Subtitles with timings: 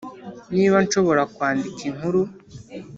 [0.55, 2.21] niba nshobora kwandika inkuru,